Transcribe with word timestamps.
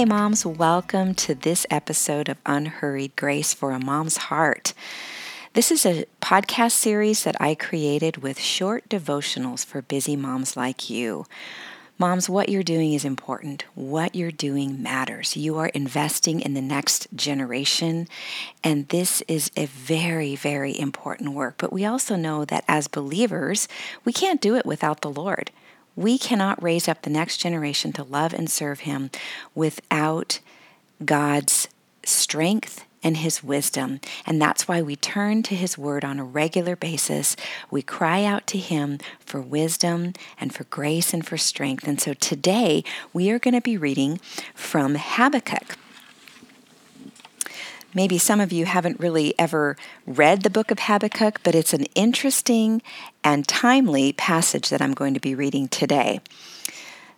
Hey, 0.00 0.06
moms, 0.06 0.46
welcome 0.46 1.14
to 1.16 1.34
this 1.34 1.66
episode 1.68 2.30
of 2.30 2.38
Unhurried 2.46 3.16
Grace 3.16 3.52
for 3.52 3.72
a 3.72 3.78
Mom's 3.78 4.16
Heart. 4.16 4.72
This 5.52 5.70
is 5.70 5.84
a 5.84 6.06
podcast 6.22 6.72
series 6.72 7.24
that 7.24 7.36
I 7.38 7.54
created 7.54 8.22
with 8.22 8.40
short 8.40 8.88
devotionals 8.88 9.62
for 9.62 9.82
busy 9.82 10.16
moms 10.16 10.56
like 10.56 10.88
you. 10.88 11.26
Moms, 11.98 12.30
what 12.30 12.48
you're 12.48 12.62
doing 12.62 12.94
is 12.94 13.04
important. 13.04 13.66
What 13.74 14.14
you're 14.14 14.30
doing 14.30 14.82
matters. 14.82 15.36
You 15.36 15.58
are 15.58 15.68
investing 15.68 16.40
in 16.40 16.54
the 16.54 16.62
next 16.62 17.08
generation, 17.14 18.08
and 18.64 18.88
this 18.88 19.20
is 19.28 19.50
a 19.54 19.66
very, 19.66 20.34
very 20.34 20.80
important 20.80 21.34
work. 21.34 21.56
But 21.58 21.74
we 21.74 21.84
also 21.84 22.16
know 22.16 22.46
that 22.46 22.64
as 22.66 22.88
believers, 22.88 23.68
we 24.06 24.14
can't 24.14 24.40
do 24.40 24.56
it 24.56 24.64
without 24.64 25.02
the 25.02 25.10
Lord. 25.10 25.50
We 26.00 26.16
cannot 26.16 26.62
raise 26.62 26.88
up 26.88 27.02
the 27.02 27.10
next 27.10 27.36
generation 27.36 27.92
to 27.92 28.04
love 28.04 28.32
and 28.32 28.50
serve 28.50 28.80
Him 28.80 29.10
without 29.54 30.40
God's 31.04 31.68
strength 32.06 32.86
and 33.02 33.18
His 33.18 33.44
wisdom. 33.44 34.00
And 34.24 34.40
that's 34.40 34.66
why 34.66 34.80
we 34.80 34.96
turn 34.96 35.42
to 35.42 35.54
His 35.54 35.76
Word 35.76 36.02
on 36.02 36.18
a 36.18 36.24
regular 36.24 36.74
basis. 36.74 37.36
We 37.70 37.82
cry 37.82 38.24
out 38.24 38.46
to 38.46 38.56
Him 38.56 38.96
for 39.18 39.42
wisdom 39.42 40.14
and 40.40 40.54
for 40.54 40.64
grace 40.64 41.12
and 41.12 41.26
for 41.26 41.36
strength. 41.36 41.86
And 41.86 42.00
so 42.00 42.14
today 42.14 42.82
we 43.12 43.30
are 43.30 43.38
going 43.38 43.52
to 43.52 43.60
be 43.60 43.76
reading 43.76 44.20
from 44.54 44.94
Habakkuk. 44.94 45.76
Maybe 47.92 48.18
some 48.18 48.40
of 48.40 48.52
you 48.52 48.66
haven't 48.66 49.00
really 49.00 49.34
ever 49.36 49.76
read 50.06 50.42
the 50.42 50.50
book 50.50 50.70
of 50.70 50.78
Habakkuk, 50.80 51.40
but 51.42 51.56
it's 51.56 51.72
an 51.72 51.86
interesting 51.96 52.82
and 53.24 53.48
timely 53.48 54.12
passage 54.12 54.68
that 54.68 54.80
I'm 54.80 54.94
going 54.94 55.12
to 55.14 55.20
be 55.20 55.34
reading 55.34 55.66
today. 55.66 56.20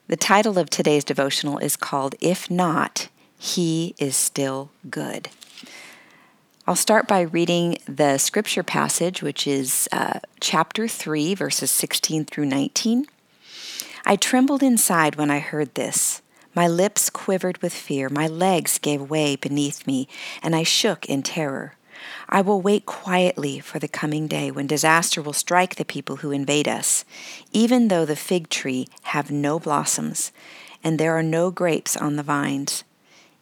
The 0.08 0.16
title 0.16 0.58
of 0.58 0.70
today's 0.70 1.04
devotional 1.04 1.58
is 1.58 1.76
called 1.76 2.14
If 2.20 2.50
Not, 2.50 3.08
He 3.38 3.94
is 3.98 4.16
Still 4.16 4.70
Good. 4.88 5.28
I'll 6.66 6.76
start 6.76 7.06
by 7.06 7.20
reading 7.20 7.76
the 7.86 8.16
scripture 8.16 8.62
passage, 8.62 9.22
which 9.22 9.46
is 9.46 9.88
uh, 9.92 10.20
chapter 10.40 10.88
3, 10.88 11.34
verses 11.34 11.70
16 11.70 12.24
through 12.24 12.46
19. 12.46 13.06
I 14.06 14.16
trembled 14.16 14.62
inside 14.62 15.16
when 15.16 15.30
I 15.30 15.40
heard 15.40 15.74
this. 15.74 16.21
My 16.54 16.68
lips 16.68 17.08
quivered 17.08 17.62
with 17.62 17.72
fear, 17.72 18.10
my 18.10 18.26
legs 18.26 18.78
gave 18.78 19.00
way 19.00 19.36
beneath 19.36 19.86
me, 19.86 20.06
and 20.42 20.54
I 20.54 20.64
shook 20.64 21.06
in 21.06 21.22
terror. 21.22 21.76
I 22.28 22.42
will 22.42 22.60
wait 22.60 22.84
quietly 22.84 23.58
for 23.58 23.78
the 23.78 23.88
coming 23.88 24.26
day 24.26 24.50
when 24.50 24.66
disaster 24.66 25.22
will 25.22 25.32
strike 25.32 25.76
the 25.76 25.84
people 25.84 26.16
who 26.16 26.30
invade 26.30 26.68
us, 26.68 27.06
even 27.52 27.88
though 27.88 28.04
the 28.04 28.16
fig 28.16 28.50
tree 28.50 28.86
have 29.04 29.30
no 29.30 29.58
blossoms, 29.58 30.30
and 30.84 30.98
there 30.98 31.16
are 31.16 31.22
no 31.22 31.50
grapes 31.50 31.96
on 31.96 32.16
the 32.16 32.22
vines, 32.22 32.84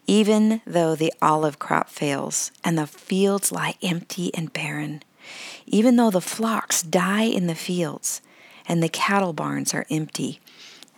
even 0.07 0.61
though 0.65 0.95
the 0.95 1.11
olive 1.21 1.59
crop 1.59 1.89
fails, 1.89 2.51
and 2.63 2.77
the 2.77 2.87
fields 2.87 3.51
lie 3.51 3.75
empty 3.81 4.33
and 4.33 4.53
barren, 4.53 5.03
even 5.65 5.97
though 5.97 6.11
the 6.11 6.21
flocks 6.21 6.81
die 6.81 7.23
in 7.23 7.47
the 7.47 7.55
fields, 7.55 8.21
and 8.67 8.81
the 8.81 8.89
cattle 8.89 9.33
barns 9.33 9.73
are 9.73 9.85
empty 9.89 10.39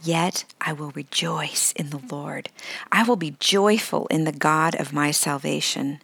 Yet 0.03 0.43
I 0.59 0.73
will 0.73 0.91
rejoice 0.91 1.71
in 1.77 1.89
the 1.89 2.01
Lord. 2.11 2.49
I 2.91 3.03
will 3.03 3.15
be 3.15 3.37
joyful 3.39 4.05
in 4.07 4.25
the 4.25 4.33
God 4.33 4.75
of 4.75 4.91
my 4.91 5.11
salvation. 5.11 6.01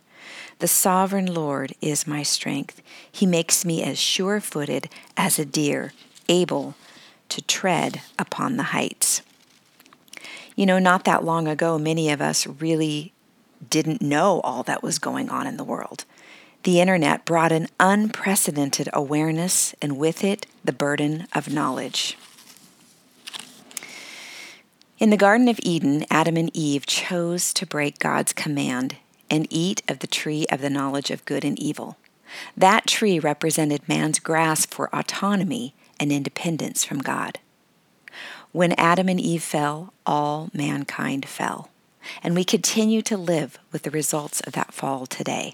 The 0.60 0.70
sovereign 0.70 1.34
Lord 1.34 1.74
is 1.82 2.08
my 2.08 2.24
strength. 2.24 2.82
He 3.12 3.26
makes 3.26 3.66
me 3.66 3.84
as 3.84 4.00
sure 4.00 4.40
footed 4.40 4.90
as 5.18 5.38
a 5.38 5.46
deer, 5.46 5.92
able 6.30 6.76
to 7.28 7.42
tread 7.42 8.02
upon 8.18 8.56
the 8.56 8.64
heights. 8.64 9.22
You 10.56 10.66
know, 10.66 10.80
not 10.80 11.04
that 11.04 11.26
long 11.26 11.48
ago, 11.48 11.78
many 11.78 12.10
of 12.10 12.22
us 12.22 12.48
really 12.48 13.12
didn't 13.70 14.02
know 14.02 14.40
all 14.42 14.64
that 14.64 14.82
was 14.82 14.98
going 14.98 15.30
on 15.30 15.46
in 15.46 15.58
the 15.58 15.64
world. 15.64 16.06
The 16.64 16.80
internet 16.80 17.26
brought 17.26 17.52
an 17.52 17.68
unprecedented 17.80 18.90
awareness, 18.94 19.74
and 19.82 19.98
with 19.98 20.24
it, 20.24 20.46
the 20.64 20.74
burden 20.74 21.28
of 21.34 21.54
knowledge. 21.54 22.18
In 25.00 25.12
the 25.12 25.18
Garden 25.18 25.48
of 25.48 25.62
Eden, 25.64 26.06
Adam 26.12 26.36
and 26.36 26.52
Eve 26.54 26.86
chose 26.86 27.54
to 27.54 27.66
break 27.66 28.00
God's 28.00 28.34
command 28.34 28.98
and 29.30 29.48
eat 29.50 29.82
of 29.88 30.00
the 30.00 30.08
tree 30.08 30.46
of 30.52 30.60
the 30.60 30.70
knowledge 30.70 31.10
of 31.10 31.24
good 31.24 31.46
and 31.46 31.58
evil. 31.58 31.96
That 32.58 32.86
tree 32.86 33.18
represented 33.18 33.88
man's 33.88 34.20
grasp 34.20 34.74
for 34.74 34.94
autonomy 34.94 35.74
and 36.02 36.12
independence 36.12 36.84
from 36.84 37.00
God. 37.00 37.40
When 38.52 38.74
Adam 38.74 39.08
and 39.08 39.22
Eve 39.22 39.42
fell, 39.42 39.94
all 40.06 40.50
mankind 40.54 41.30
fell. 41.30 41.70
And 42.22 42.36
we 42.36 42.44
continue 42.44 43.02
to 43.04 43.16
live 43.16 43.58
with 43.72 43.84
the 43.84 43.92
results 43.92 44.42
of 44.42 44.52
that 44.52 44.74
fall 44.74 45.06
today. 45.06 45.54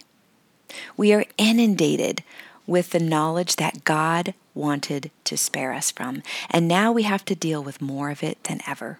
We 0.97 1.13
are 1.13 1.25
inundated 1.38 2.23
with 2.66 2.89
the 2.89 3.00
knowledge 3.00 3.57
that 3.57 3.83
God 3.83 4.33
wanted 4.56 5.12
to 5.25 5.38
spare 5.38 5.72
us 5.72 5.91
from, 5.91 6.23
and 6.50 6.67
now 6.67 6.91
we 6.91 7.03
have 7.03 7.23
to 7.25 7.35
deal 7.35 7.63
with 7.63 7.79
more 7.79 8.09
of 8.09 8.23
it 8.23 8.44
than 8.45 8.62
ever. 8.66 9.00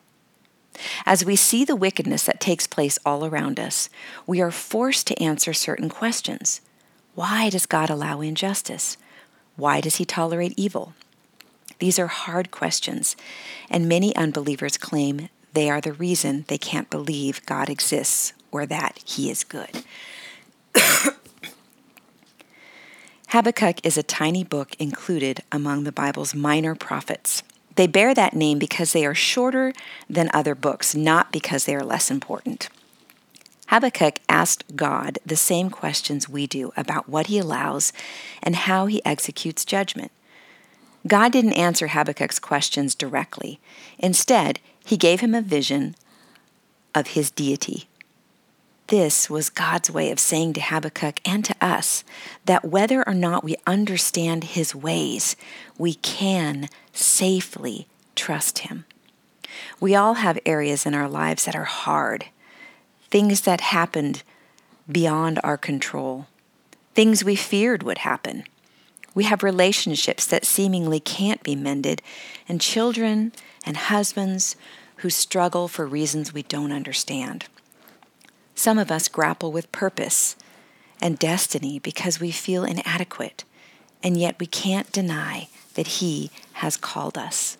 As 1.06 1.24
we 1.24 1.36
see 1.36 1.64
the 1.64 1.76
wickedness 1.76 2.24
that 2.24 2.40
takes 2.40 2.66
place 2.66 2.98
all 3.06 3.26
around 3.26 3.60
us, 3.60 3.90
we 4.26 4.42
are 4.42 4.50
forced 4.50 5.06
to 5.08 5.22
answer 5.22 5.54
certain 5.54 5.88
questions. 5.88 6.62
Why 7.14 7.50
does 7.50 7.68
God 7.68 7.90
allow 7.92 8.22
injustice? 8.22 8.98
Why 9.56 9.82
does 9.82 9.98
He 9.98 10.06
tolerate 10.06 10.54
evil? 10.58 10.94
These 11.80 12.00
are 12.00 12.08
hard 12.08 12.50
questions, 12.52 13.16
and 13.70 13.88
many 13.88 14.16
unbelievers 14.16 14.78
claim 14.78 15.30
they 15.54 15.70
are 15.70 15.82
the 15.82 15.94
reason 15.94 16.46
they 16.48 16.58
can't 16.58 16.90
believe 16.90 17.46
God 17.46 17.70
exists 17.70 18.34
or 18.52 18.66
that 18.66 19.00
He 19.06 19.30
is 19.30 19.44
good. 19.44 19.84
Habakkuk 23.30 23.86
is 23.86 23.98
a 23.98 24.04
tiny 24.04 24.44
book 24.44 24.76
included 24.80 25.42
among 25.52 25.84
the 25.84 25.92
Bible's 25.92 26.34
minor 26.34 26.74
prophets. 26.74 27.44
They 27.75 27.88
bear 27.88 28.13
that 28.13 28.34
name 28.34 28.59
because 28.59 28.94
they 28.94 29.06
are 29.06 29.16
shorter 29.16 29.74
than 30.09 30.30
other 30.34 30.56
books, 30.56 30.96
not 30.96 31.31
because 31.31 31.66
they 31.66 31.75
are 31.75 31.84
less 31.84 32.09
important. 32.09 32.69
Habakkuk 33.68 34.19
asked 34.30 34.75
God 34.75 35.19
the 35.25 35.36
same 35.36 35.69
questions 35.69 36.30
we 36.30 36.46
do 36.47 36.72
about 36.78 37.09
what 37.09 37.28
he 37.28 37.40
allows 37.40 37.91
and 38.44 38.56
how 38.56 38.86
he 38.86 39.03
executes 39.03 39.66
judgment. 39.66 40.12
God 41.08 41.31
didn't 41.31 41.53
answer 41.53 41.88
Habakkuk's 41.88 42.40
questions 42.40 42.96
directly. 42.96 43.59
Instead, 44.00 44.59
he 44.84 44.97
gave 44.97 45.19
him 45.19 45.34
a 45.34 45.42
vision 45.42 45.96
of 46.94 47.07
his 47.07 47.31
deity. 47.31 47.88
This 48.88 49.31
was 49.31 49.50
God's 49.50 49.90
way 49.90 50.12
of 50.12 50.19
saying 50.19 50.53
to 50.53 50.62
Habakkuk 50.62 51.19
and 51.25 51.44
to 51.46 51.56
us 51.59 52.03
that 52.46 52.66
whether 52.66 53.07
or 53.07 53.16
not 53.16 53.44
we 53.44 53.56
understand 53.66 54.44
his 54.44 54.75
ways, 54.75 55.35
we 55.78 55.96
can 55.96 56.69
safely 56.94 57.88
trust 58.16 58.59
him. 58.59 58.85
We 59.79 59.95
all 59.95 60.16
have 60.16 60.38
areas 60.45 60.85
in 60.85 60.94
our 60.94 61.09
lives 61.09 61.45
that 61.45 61.56
are 61.56 61.63
hard, 61.63 62.25
things 63.09 63.41
that 63.41 63.62
happened 63.62 64.22
beyond 64.91 65.40
our 65.44 65.57
control, 65.57 66.28
things 66.94 67.24
we 67.24 67.35
feared 67.35 67.81
would 67.81 68.00
happen. 68.00 68.44
We 69.16 69.24
have 69.24 69.41
relationships 69.41 70.28
that 70.28 70.45
seemingly 70.45 71.00
can't 71.00 71.41
be 71.41 71.56
mended, 71.56 72.03
and 72.47 72.62
children 72.62 73.31
and 73.66 73.78
husbands 73.78 74.56
who 74.97 75.09
struggle 75.09 75.68
for 75.68 75.88
reasons 75.88 76.34
we 76.34 76.44
don't 76.44 76.72
understand. 76.72 77.45
Some 78.56 78.80
of 78.80 78.90
us 78.90 79.10
grapple 79.10 79.52
with 79.52 79.72
purpose 79.72 80.36
and 81.02 81.20
destiny 81.20 81.78
because 81.78 82.20
we 82.20 82.32
feel 82.32 82.64
inadequate, 82.64 83.44
and 84.02 84.18
yet 84.18 84.40
we 84.40 84.48
can't 84.48 84.92
deny 84.92 85.50
that 85.75 85.88
He 85.88 86.31
has 86.54 86.78
called 86.78 87.18
us. 87.18 87.57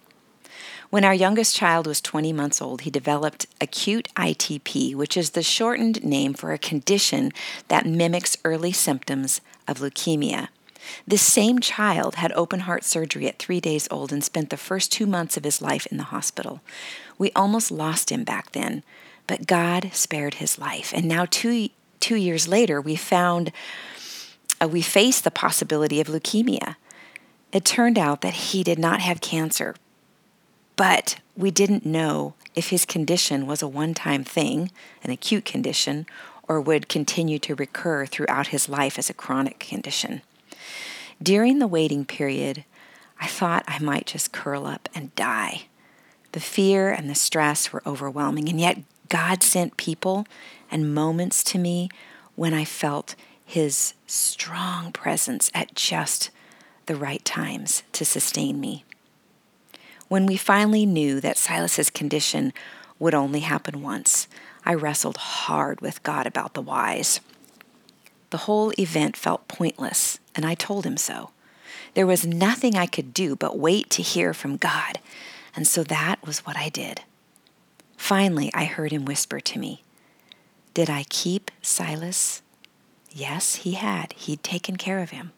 When 0.90 1.04
our 1.04 1.14
youngest 1.14 1.56
child 1.56 1.88
was 1.88 2.00
20 2.00 2.32
months 2.32 2.62
old, 2.62 2.82
he 2.82 2.90
developed 2.90 3.48
acute 3.60 4.08
ITP, 4.16 4.96
which 4.96 5.18
is 5.18 5.32
the 5.32 5.44
shortened 5.44 6.04
name 6.06 6.34
for 6.34 6.54
a 6.54 6.58
condition 6.58 7.34
that 7.68 7.86
mimics 7.86 8.38
early 8.46 8.72
symptoms 8.72 9.42
of 9.68 9.80
leukemia. 9.80 10.48
This 11.06 11.22
same 11.22 11.60
child 11.60 12.16
had 12.16 12.32
open 12.34 12.62
heart 12.62 12.84
surgery 12.84 13.28
at 13.28 13.40
three 13.40 13.60
days 13.60 13.88
old 13.92 14.14
and 14.14 14.24
spent 14.24 14.52
the 14.52 14.58
first 14.58 14.92
two 14.92 15.06
months 15.06 15.36
of 15.36 15.44
his 15.44 15.62
life 15.62 15.86
in 15.88 15.98
the 15.98 16.04
hospital. 16.04 16.62
We 17.18 17.32
almost 17.36 17.72
lost 17.72 18.12
him 18.12 18.24
back 18.24 18.52
then, 18.52 18.84
but 19.28 19.48
God 19.48 19.90
spared 19.94 20.36
his 20.36 20.58
life. 20.58 20.94
And 20.94 21.08
now, 21.08 21.26
two, 21.26 21.70
two 22.00 22.16
years 22.16 22.48
later, 22.48 22.80
we 22.80 22.96
found, 22.96 23.52
uh, 24.62 24.68
we 24.68 24.82
faced 24.82 25.24
the 25.24 25.32
possibility 25.32 26.00
of 26.00 26.08
leukemia. 26.08 26.76
It 27.52 27.66
turned 27.66 27.98
out 27.98 28.22
that 28.22 28.34
he 28.34 28.64
did 28.64 28.80
not 28.80 29.00
have 29.00 29.22
cancer, 29.22 29.76
but 30.76 31.18
we 31.36 31.52
didn't 31.52 31.86
know 31.86 32.34
if 32.54 32.70
his 32.70 32.86
condition 32.86 33.48
was 33.48 33.62
a 33.62 33.68
one 33.68 33.94
time 33.94 34.24
thing, 34.24 34.72
an 35.04 35.12
acute 35.12 35.46
condition, 35.46 36.06
or 36.48 36.62
would 36.62 36.90
continue 36.90 37.40
to 37.40 37.56
recur 37.56 38.06
throughout 38.06 38.48
his 38.48 38.70
life 38.70 39.00
as 39.00 39.10
a 39.10 39.14
chronic 39.14 39.60
condition. 39.60 40.22
During 41.22 41.60
the 41.60 41.68
waiting 41.68 42.06
period, 42.06 42.66
I 43.20 43.28
thought 43.28 43.64
I 43.68 43.80
might 43.80 44.06
just 44.06 44.32
curl 44.32 44.66
up 44.66 44.90
and 44.94 45.16
die. 45.16 45.64
The 46.34 46.40
fear 46.40 46.92
and 46.92 47.10
the 47.10 47.16
stress 47.16 47.72
were 47.72 47.82
overwhelming, 47.86 48.50
and 48.50 48.60
yet 48.60 48.80
God 49.16 49.44
sent 49.44 49.78
people 49.78 50.28
and 50.70 50.94
moments 50.94 51.42
to 51.46 51.58
me 51.58 51.88
when 52.36 52.54
I 52.54 52.66
felt 52.66 53.16
His 53.46 53.94
strong 54.06 54.92
presence 54.92 55.50
at 55.54 55.74
just 55.74 56.32
the 56.88 56.98
right 56.98 57.24
times 57.24 57.84
to 57.94 58.04
sustain 58.04 58.60
me. 58.60 58.84
When 60.10 60.26
we 60.26 60.36
finally 60.36 60.86
knew 60.86 61.22
that 61.22 61.38
Silas's 61.38 61.90
condition 61.90 62.52
would 63.00 63.14
only 63.14 63.40
happen 63.40 63.82
once, 63.82 64.28
I 64.66 64.74
wrestled 64.74 65.16
hard 65.16 65.80
with 65.80 66.04
God 66.04 66.28
about 66.28 66.54
the 66.54 66.62
whys. 66.62 67.22
The 68.32 68.44
whole 68.50 68.74
event 68.78 69.16
felt 69.16 69.48
pointless, 69.48 70.20
and 70.36 70.46
I 70.46 70.56
told 70.56 70.86
him 70.86 70.98
so. 70.98 71.30
There 71.94 72.06
was 72.06 72.28
nothing 72.28 72.76
I 72.76 72.86
could 72.86 73.14
do 73.14 73.38
but 73.38 73.58
wait 73.58 73.90
to 73.92 74.02
hear 74.02 74.34
from 74.34 74.58
God, 74.58 75.00
and 75.56 75.66
so 75.66 75.84
that 75.86 76.18
was 76.28 76.40
what 76.40 76.58
I 76.58 76.68
did. 76.68 77.04
Finally, 78.06 78.52
I 78.54 78.66
heard 78.66 78.92
him 78.92 79.04
whisper 79.04 79.40
to 79.40 79.58
me, 79.58 79.82
Did 80.76 80.92
I 80.92 81.06
keep 81.10 81.50
Silas? 81.64 82.44
Yes, 83.10 83.56
he 83.56 83.72
had. 83.72 84.14
He'd 84.14 84.44
taken 84.44 84.76
care 84.76 85.00
of 85.00 85.10
him. 85.10 85.32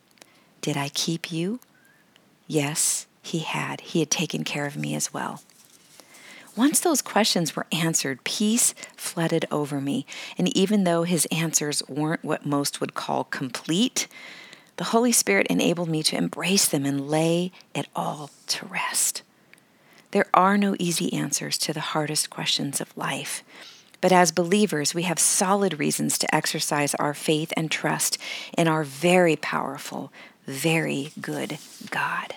Did 0.59 0.75
I 0.75 0.89
keep 0.89 1.31
you? 1.31 1.61
Yes, 2.45 3.07
he 3.21 3.39
had. 3.39 3.79
He 3.79 3.99
had 4.01 4.11
taken 4.11 4.43
care 4.43 4.65
of 4.65 4.75
me 4.75 4.95
as 4.95 5.13
well. 5.13 5.43
Once 6.57 6.81
those 6.81 7.01
questions 7.01 7.55
were 7.55 7.67
answered, 7.71 8.25
peace 8.25 8.73
flooded 8.97 9.45
over 9.49 9.79
me. 9.79 10.05
And 10.37 10.49
even 10.49 10.83
though 10.83 11.03
his 11.03 11.25
answers 11.31 11.81
weren't 11.87 12.25
what 12.25 12.45
most 12.45 12.81
would 12.81 12.93
call 12.93 13.23
complete, 13.23 14.09
the 14.75 14.91
Holy 14.91 15.13
Spirit 15.13 15.47
enabled 15.47 15.87
me 15.87 16.03
to 16.03 16.17
embrace 16.17 16.67
them 16.67 16.85
and 16.85 17.09
lay 17.09 17.53
it 17.73 17.87
all 17.95 18.29
to 18.47 18.65
rest. 18.65 19.21
There 20.11 20.27
are 20.33 20.57
no 20.57 20.75
easy 20.79 21.13
answers 21.13 21.57
to 21.59 21.73
the 21.73 21.79
hardest 21.79 22.29
questions 22.29 22.79
of 22.79 22.95
life. 22.97 23.43
But 23.99 24.11
as 24.11 24.31
believers, 24.31 24.93
we 24.93 25.03
have 25.03 25.19
solid 25.19 25.79
reasons 25.79 26.17
to 26.19 26.35
exercise 26.35 26.93
our 26.95 27.13
faith 27.13 27.51
and 27.57 27.71
trust 27.71 28.17
in 28.57 28.67
our 28.67 28.83
very 28.83 29.35
powerful, 29.35 30.11
very 30.45 31.11
good 31.19 31.57
God, 31.89 32.35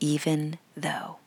even 0.00 0.58
though. 0.76 1.18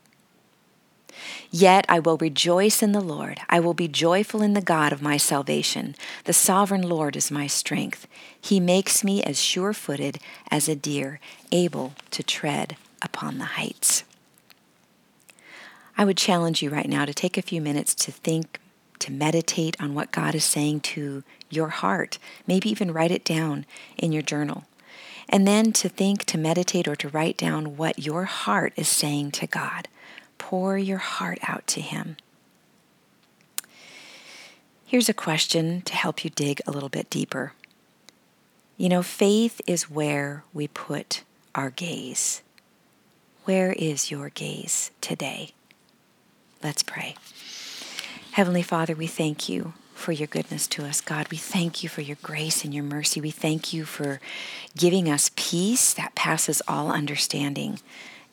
Yet 1.52 1.86
I 1.90 2.00
will 2.00 2.18
rejoice 2.18 2.82
in 2.82 2.92
the 2.92 3.02
Lord. 3.02 3.40
I 3.50 3.60
will 3.60 3.74
be 3.74 3.88
joyful 3.88 4.42
in 4.42 4.54
the 4.54 4.62
God 4.62 4.94
of 4.94 5.02
my 5.02 5.18
salvation. 5.18 5.96
The 6.26 6.34
sovereign 6.34 6.84
Lord 6.88 7.16
is 7.16 7.32
my 7.32 7.48
strength. 7.48 8.08
He 8.40 8.60
makes 8.60 9.04
me 9.04 9.24
as 9.24 9.42
sure 9.42 9.74
footed 9.74 10.20
as 10.50 10.70
a 10.70 10.76
deer, 10.76 11.20
able 11.52 11.94
to 12.12 12.24
tread 12.24 12.78
upon 13.02 13.38
the 13.38 13.46
heights. 13.46 14.04
I 16.00 16.06
would 16.06 16.16
challenge 16.16 16.64
you 16.64 16.70
right 16.70 16.88
now 16.88 17.04
to 17.04 17.14
take 17.14 17.38
a 17.38 17.42
few 17.42 17.60
minutes 17.60 17.94
to 17.96 18.12
think, 18.14 18.62
to 19.00 19.12
meditate 19.12 19.76
on 19.82 19.94
what 19.94 20.14
God 20.14 20.34
is 20.34 20.46
saying 20.46 20.80
to 20.96 21.26
your 21.50 21.68
heart. 21.68 22.20
Maybe 22.48 22.70
even 22.70 22.94
write 22.94 23.12
it 23.12 23.26
down 23.26 23.66
in 23.98 24.14
your 24.14 24.22
journal. 24.22 24.64
And 25.28 25.46
then 25.46 25.74
to 25.74 25.90
think, 25.90 26.24
to 26.28 26.38
meditate, 26.38 26.88
or 26.88 26.96
to 26.96 27.10
write 27.10 27.36
down 27.36 27.76
what 27.76 28.00
your 28.00 28.24
heart 28.24 28.72
is 28.78 28.88
saying 28.88 29.32
to 29.32 29.48
God 29.48 29.90
pour 30.38 30.78
your 30.78 31.00
heart 31.00 31.40
out 31.46 31.68
to 31.68 31.82
Him. 31.82 32.16
Here's 34.86 35.10
a 35.10 35.14
question 35.14 35.82
to 35.82 35.96
help 35.96 36.24
you 36.24 36.30
dig 36.30 36.62
a 36.66 36.72
little 36.72 36.88
bit 36.88 37.10
deeper. 37.10 37.52
You 38.78 38.88
know, 38.88 39.04
faith 39.04 39.60
is 39.68 39.90
where 39.90 40.46
we 40.54 40.70
put 40.70 41.24
our 41.54 41.70
gaze. 41.70 42.42
Where 43.44 43.74
is 43.74 44.10
your 44.10 44.30
gaze 44.30 44.92
today? 45.02 45.52
Let's 46.62 46.84
pray. 46.84 47.16
Heavenly 48.32 48.64
Father, 48.64 48.94
we 48.94 49.08
thank 49.08 49.48
you 49.48 49.74
for 49.94 50.12
your 50.12 50.28
goodness 50.28 50.68
to 50.68 50.86
us, 50.86 51.00
God. 51.02 51.30
We 51.32 51.38
thank 51.38 51.84
you 51.84 51.90
for 51.90 52.02
your 52.02 52.18
grace 52.22 52.64
and 52.66 52.74
your 52.74 52.84
mercy. 52.84 53.22
We 53.22 53.32
thank 53.32 53.74
you 53.74 53.86
for 53.86 54.20
giving 54.78 55.10
us 55.10 55.32
peace 55.36 55.94
that 55.94 56.16
passes 56.16 56.62
all 56.68 56.92
understanding. 56.92 57.80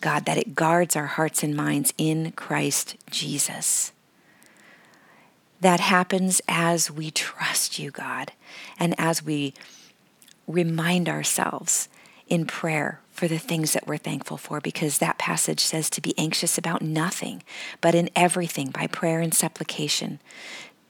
God, 0.00 0.24
that 0.26 0.38
it 0.38 0.54
guards 0.54 0.96
our 0.96 1.06
hearts 1.06 1.42
and 1.42 1.56
minds 1.56 1.94
in 1.98 2.32
Christ 2.32 2.96
Jesus. 3.10 3.92
That 5.60 5.80
happens 5.80 6.40
as 6.48 6.90
we 6.90 7.10
trust 7.10 7.78
you, 7.78 7.90
God, 7.90 8.32
and 8.78 8.94
as 8.98 9.24
we 9.24 9.54
remind 10.46 11.08
ourselves 11.08 11.88
in 12.28 12.46
prayer 12.46 13.00
for 13.10 13.28
the 13.28 13.38
things 13.38 13.72
that 13.72 13.86
we're 13.86 13.96
thankful 13.96 14.36
for, 14.36 14.60
because 14.60 14.98
that 14.98 15.18
passage 15.18 15.60
says 15.60 15.88
to 15.88 16.00
be 16.00 16.14
anxious 16.18 16.58
about 16.58 16.82
nothing, 16.82 17.42
but 17.80 17.94
in 17.94 18.10
everything 18.14 18.70
by 18.70 18.86
prayer 18.86 19.20
and 19.20 19.32
supplication, 19.32 20.18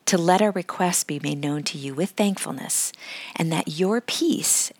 to 0.06 0.18
let 0.18 0.42
our 0.42 0.50
requests 0.50 1.04
be 1.04 1.20
made 1.20 1.38
known 1.38 1.62
to 1.62 1.78
you 1.78 1.94
with 1.94 2.10
thankfulness, 2.10 2.92
and 3.34 3.52
that 3.52 3.78
your 3.78 4.00
peace 4.00 4.72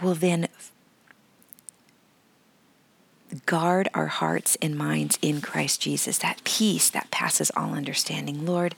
will 0.00 0.14
then 0.14 0.48
guard 3.46 3.88
our 3.94 4.08
hearts 4.08 4.58
and 4.60 4.76
minds 4.76 5.18
in 5.22 5.40
Christ 5.40 5.80
Jesus, 5.80 6.18
that 6.18 6.44
peace 6.44 6.90
that 6.90 7.10
passes 7.10 7.50
all 7.56 7.72
understanding. 7.72 8.44
Lord, 8.44 8.74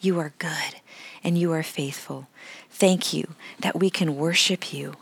you 0.00 0.18
are 0.20 0.32
good 0.38 0.76
and 1.24 1.36
you 1.36 1.52
are 1.52 1.64
faithful. 1.64 2.28
Thank 2.70 3.12
you 3.12 3.34
that 3.58 3.78
we 3.78 3.90
can 3.90 4.16
worship 4.16 4.72
you, 4.72 4.94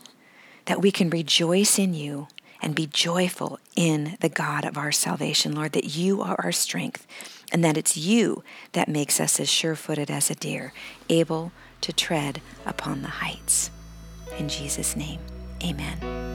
that 0.67 0.81
we 0.81 0.91
can 0.91 1.09
rejoice 1.09 1.79
in 1.79 1.93
you 1.93 2.27
and 2.61 2.75
be 2.75 2.87
joyful 2.87 3.59
in 3.75 4.17
the 4.19 4.29
God 4.29 4.65
of 4.65 4.77
our 4.77 4.91
salvation, 4.91 5.53
Lord, 5.53 5.71
that 5.73 5.95
you 5.95 6.21
are 6.21 6.39
our 6.43 6.51
strength 6.51 7.07
and 7.51 7.63
that 7.63 7.77
it's 7.77 7.97
you 7.97 8.43
that 8.73 8.87
makes 8.87 9.19
us 9.19 9.39
as 9.39 9.49
sure 9.49 9.75
footed 9.75 10.11
as 10.11 10.29
a 10.29 10.35
deer, 10.35 10.73
able 11.09 11.51
to 11.81 11.93
tread 11.93 12.41
upon 12.65 13.01
the 13.01 13.07
heights. 13.07 13.71
In 14.37 14.49
Jesus' 14.49 14.95
name, 14.95 15.19
amen. 15.63 16.26